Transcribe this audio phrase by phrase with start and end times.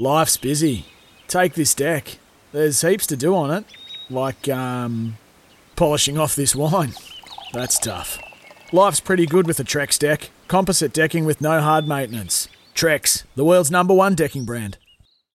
[0.00, 0.86] Life's busy.
[1.28, 2.16] Take this deck.
[2.52, 3.66] There's heaps to do on it,
[4.08, 5.18] like um,
[5.76, 6.94] polishing off this wine.
[7.52, 8.18] That's tough.
[8.72, 10.30] Life's pretty good with a Trex deck.
[10.48, 12.48] Composite decking with no hard maintenance.
[12.74, 14.78] Trex, the world's number one decking brand.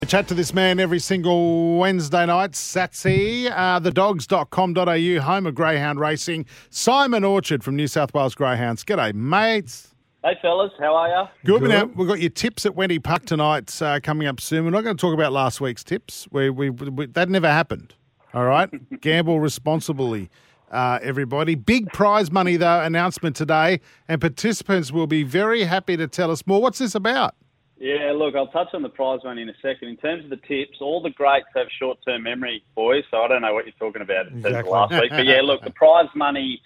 [0.02, 2.52] We chat to this man every single Wednesday night.
[2.52, 6.45] Satsy, uh, thedogs.com.au, home of Greyhound Racing.
[6.69, 8.85] Simon Orchard from New South Wales Greyhounds.
[8.85, 9.90] G'day, mates.
[10.23, 11.29] Hey fellas, how are you?
[11.47, 11.62] Good.
[11.62, 14.66] Now we've got your tips at Wenty Park tonight uh, coming up soon.
[14.66, 16.29] We're not going to talk about last week's tips.
[16.30, 17.95] We, we, we that never happened.
[18.34, 18.68] All right,
[19.01, 20.29] gamble responsibly,
[20.71, 21.54] uh, everybody.
[21.54, 26.46] Big prize money though announcement today, and participants will be very happy to tell us
[26.46, 26.60] more.
[26.60, 27.34] What's this about?
[27.79, 29.88] Yeah, look, I'll touch on the prize money in a second.
[29.88, 33.05] In terms of the tips, all the greats have short-term memory, boys.
[33.10, 35.40] So I don't know what you're talking about in terms of last week, but yeah,
[35.40, 36.60] look, the prize money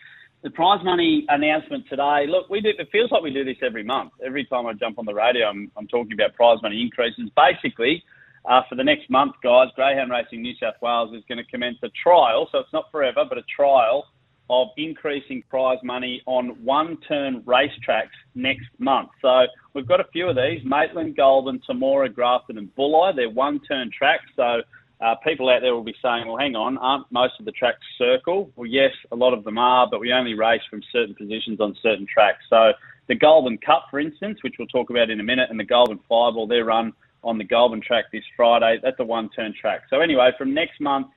[0.45, 2.27] the prize money announcement today.
[2.29, 2.69] Look, we do.
[2.79, 4.13] It feels like we do this every month.
[4.25, 7.31] Every time I jump on the radio, I'm, I'm talking about prize money increases.
[7.35, 8.05] Basically,
[8.45, 11.79] uh, for the next month, guys, Greyhound Racing New South Wales is going to commence
[11.83, 12.47] a trial.
[12.53, 14.07] So it's not forever, but a trial
[14.51, 19.09] of increasing prize money on one-turn racetracks next month.
[19.23, 23.17] So we've got a few of these: Maitland, Goulburn, Temora, Grafton, and Bulli.
[23.17, 24.27] They're one-turn tracks.
[24.37, 24.61] So
[25.01, 27.85] uh, people out there will be saying, well, hang on, aren't most of the tracks
[27.99, 28.51] circle?
[28.57, 31.77] Well, yes, a lot of them are, but we only race from certain positions on
[31.83, 32.45] certain tracks.
[32.49, 32.73] So
[33.09, 36.01] the Goulburn Cup, for instance, which we'll talk about in a minute, and the Goulburn
[36.09, 36.93] Fireball, they're run
[37.23, 38.79] on the Goulburn track this Friday.
[38.83, 39.83] That's a one-turn track.
[39.91, 41.09] So anyway, from next month,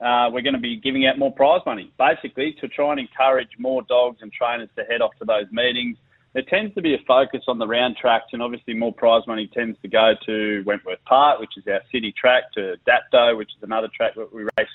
[0.00, 3.48] uh, we're going to be giving out more prize money, basically to try and encourage
[3.58, 5.96] more dogs and trainers to head off to those meetings
[6.34, 9.50] there tends to be a focus on the round tracks, and obviously more prize money
[9.52, 13.62] tends to go to Wentworth Park, which is our city track, to Dapto, which is
[13.62, 14.68] another track that we race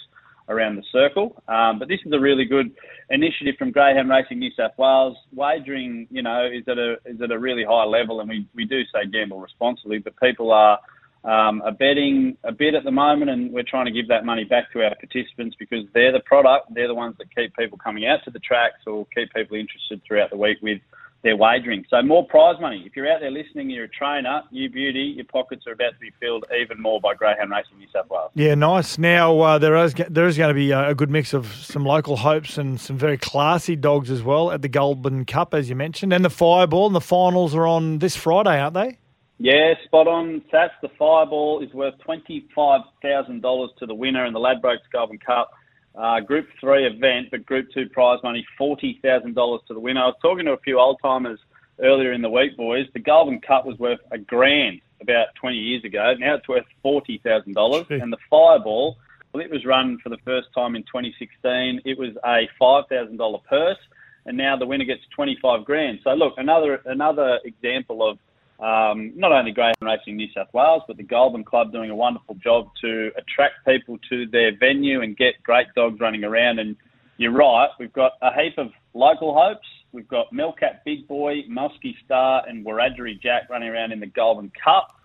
[0.49, 1.41] around the circle.
[1.47, 2.71] Um, but this is a really good
[3.09, 5.15] initiative from Greyhound Racing New South Wales.
[5.33, 8.65] Wagering, you know, is at a is at a really high level, and we, we
[8.65, 10.79] do say gamble responsibly, but people are
[11.23, 14.43] um, are betting a bit at the moment, and we're trying to give that money
[14.43, 18.05] back to our participants because they're the product, they're the ones that keep people coming
[18.05, 20.81] out to the tracks or keep people interested throughout the week with
[21.23, 21.85] their wagering.
[21.89, 22.83] So more prize money.
[22.85, 25.99] If you're out there listening, you're a trainer, you beauty, your pockets are about to
[25.99, 28.31] be filled even more by Greyhound Racing New South Wales.
[28.35, 28.97] Yeah, nice.
[28.97, 32.17] Now uh, there is there is going to be a good mix of some local
[32.17, 36.13] hopes and some very classy dogs as well at the Goulburn Cup, as you mentioned,
[36.13, 36.87] and the Fireball.
[36.87, 38.97] And the finals are on this Friday, aren't they?
[39.39, 40.41] Yeah, spot on.
[40.53, 45.51] Sats, the Fireball is worth $25,000 to the winner in the Ladbrokes Goulburn Cup.
[45.95, 50.01] Uh, group three event, but Group two prize money forty thousand dollars to the winner.
[50.01, 51.39] I was talking to a few old timers
[51.79, 52.87] earlier in the week, boys.
[52.93, 56.15] The Goulburn Cup was worth a grand about twenty years ago.
[56.17, 58.97] Now it's worth forty thousand dollars, and the Fireball,
[59.33, 61.81] well, it was run for the first time in 2016.
[61.85, 63.77] It was a five thousand dollar purse,
[64.25, 65.99] and now the winner gets twenty five grand.
[66.03, 68.17] So look, another another example of
[68.59, 72.35] um, not only Greyhound Racing New South Wales, but the Goulburn Club doing a wonderful
[72.35, 76.59] job to attract people to their venue and get great dogs running around.
[76.59, 76.75] And
[77.17, 79.67] you're right, we've got a heap of local hopes.
[79.91, 84.51] We've got Melcat Big Boy, Muskie Star, and Wiradjuri Jack running around in the Goulburn
[84.63, 84.95] Cup.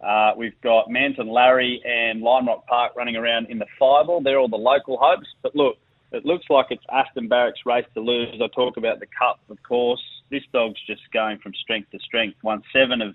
[0.00, 4.22] Uh, we've got Manton Larry and Lime Rock Park running around in the Fireball.
[4.22, 5.26] They're all the local hopes.
[5.42, 5.76] But look,
[6.12, 8.40] it looks like it's Aston Barrack's race to lose.
[8.40, 10.00] I talk about the Cup, of course
[10.30, 12.38] this dog's just going from strength to strength.
[12.42, 13.14] Won seven of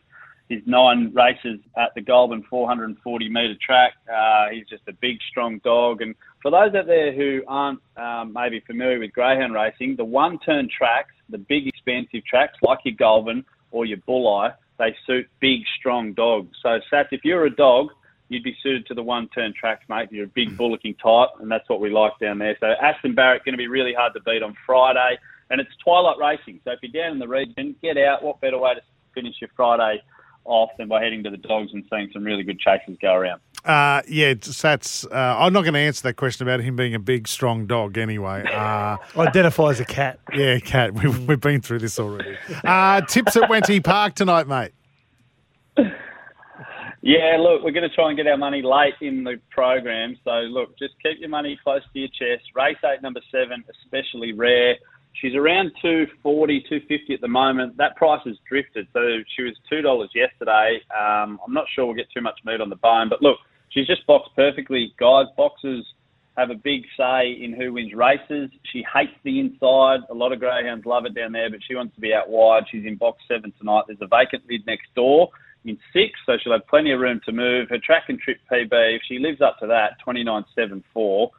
[0.49, 3.93] his nine races at the Goulburn 440 metre track.
[4.11, 6.01] Uh, he's just a big, strong dog.
[6.01, 10.69] And for those out there who aren't um, maybe familiar with greyhound racing, the one-turn
[10.75, 16.13] tracks, the big, expensive tracks like your Goulburn or your Bulli, they suit big, strong
[16.13, 16.57] dogs.
[16.61, 17.89] So, Sats, if you're a dog,
[18.29, 20.09] you'd be suited to the one-turn tracks, mate.
[20.11, 22.57] You're a big bullocking type, and that's what we like down there.
[22.59, 25.17] So, Aston Barrack going to be really hard to beat on Friday
[25.53, 26.59] and it's twilight racing.
[26.65, 28.23] So if you're down in the region, get out.
[28.23, 28.81] What better way to
[29.13, 30.01] finish your Friday
[30.45, 33.39] off than by heading to the dogs and seeing some really good chases go around?
[33.63, 35.05] Uh, yeah, that's.
[35.05, 37.99] Uh, I'm not going to answer that question about him being a big, strong dog.
[37.99, 40.19] Anyway, uh, identify as a cat.
[40.33, 40.95] Yeah, cat.
[40.95, 42.35] We've, we've been through this already.
[42.63, 44.71] Uh, tips at Wenty Park tonight, mate.
[47.05, 50.17] Yeah, look, we're going to try and get our money late in the program.
[50.23, 52.45] So, look, just keep your money close to your chest.
[52.55, 54.77] Race eight, number seven, especially rare.
[55.21, 57.77] She's around 240, 250 at the moment.
[57.77, 58.87] That price has drifted.
[58.93, 58.99] So
[59.35, 60.81] she was $2 yesterday.
[60.91, 63.37] Um, I'm not sure we'll get too much meat on the bone, but look,
[63.69, 64.93] she's just boxed perfectly.
[64.99, 65.85] Guys, boxers
[66.37, 68.49] have a big say in who wins races.
[68.71, 69.99] She hates the inside.
[70.09, 72.63] A lot of greyhounds love it down there, but she wants to be out wide.
[72.71, 73.83] She's in box seven tonight.
[73.87, 75.29] There's a vacant mid next door
[75.65, 77.69] in six, so she'll have plenty of room to move.
[77.69, 81.29] Her track and trip PB, if she lives up to that, 29.74,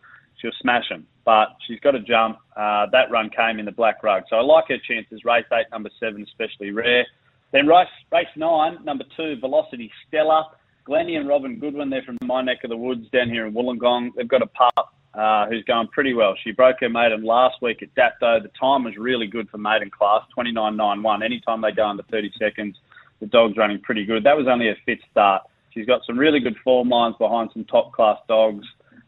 [0.40, 1.06] she'll smash them.
[1.24, 2.38] But she's got to jump.
[2.56, 4.24] Uh, that run came in the black rug.
[4.28, 5.24] So I like her chances.
[5.24, 7.06] Race eight, number seven, especially rare.
[7.52, 10.50] Then race, race nine, number two, Velocity Stella.
[10.84, 14.10] Glennie and Robin Goodwin, they're from my neck of the woods down here in Wollongong.
[14.16, 16.34] They've got a pup uh, who's going pretty well.
[16.44, 18.42] She broke her maiden last week at Dapto.
[18.42, 21.24] The time was really good for maiden class, 29.91.
[21.24, 22.76] Anytime they go under 30 seconds,
[23.20, 24.24] the dog's running pretty good.
[24.24, 25.42] That was only a fifth start.
[25.72, 28.66] She's got some really good form lines behind some top class dogs.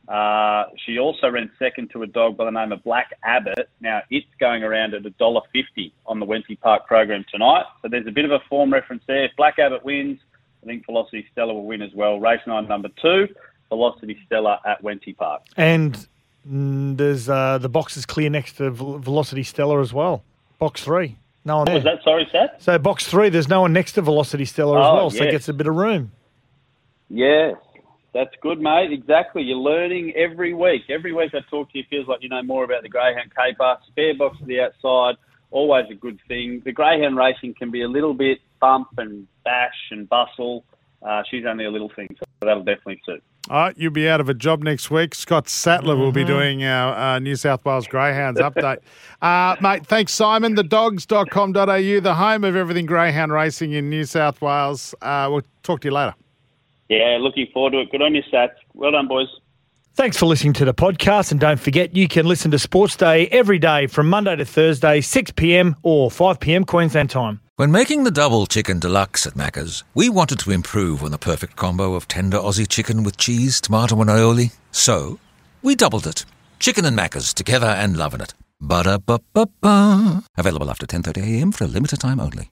[0.09, 3.69] Uh, she also ran second to a dog by the name of Black Abbott.
[3.81, 7.65] Now it's going around at $1.50 on the Wenty Park program tonight.
[7.83, 9.25] So there's a bit of a form reference there.
[9.25, 10.21] If Black Abbott wins,
[10.63, 12.21] I think Velocity Stella will win as well.
[12.21, 13.29] Race nine, number two,
[13.69, 15.43] Velocity Stella at Wenty Park.
[15.57, 16.07] And
[16.49, 20.23] mm, there's uh, the box is clear next to Velocity Stella as well.
[20.59, 21.17] Box three.
[21.45, 21.75] No one there.
[21.77, 22.61] Was that sorry, Seth?
[22.63, 25.31] So box three, there's no one next to Velocity Stella as Oh, well, so it
[25.31, 26.11] gets a bit of room.
[27.09, 27.55] Yes,
[28.17, 28.93] that's good, mate.
[28.93, 29.43] Exactly.
[29.43, 30.83] You're learning every week.
[30.89, 33.77] Every week I talk to you, feels like you know more about the greyhound caper.
[33.89, 35.17] Spare box to the outside,
[35.51, 36.63] always a good thing.
[36.65, 40.65] The greyhound racing can be a little bit bump and bash and bustle.
[41.07, 43.23] Uh, she's only a little thing, so that'll definitely suit.
[43.49, 45.15] All right, you'll be out of a job next week.
[45.15, 48.79] Scott Sattler will be doing our uh, New South Wales Greyhounds update.
[49.23, 50.55] Uh, mate, thanks, Simon.
[50.55, 54.95] Thedogs.com.au, the home of everything greyhound racing in New South Wales.
[55.01, 56.15] Uh, we'll talk to you later.
[56.89, 57.91] Yeah, looking forward to it.
[57.91, 58.51] Good on you, Sats.
[58.75, 59.29] Well done, boys.
[59.95, 61.31] Thanks for listening to the podcast.
[61.31, 65.01] And don't forget, you can listen to Sports Day every day from Monday to Thursday,
[65.01, 65.75] 6 p.m.
[65.83, 66.65] or 5 p.m.
[66.65, 67.41] Queensland time.
[67.57, 71.57] When making the double chicken deluxe at Macca's, we wanted to improve on the perfect
[71.57, 74.55] combo of tender Aussie chicken with cheese, tomato, and aioli.
[74.71, 75.19] So,
[75.63, 76.27] we doubled it.
[76.61, 78.35] Chicken and Macca's together and loving it.
[78.61, 80.25] Ba-da-ba-ba-ba.
[80.37, 82.51] Available after 10.30am for a limited time only.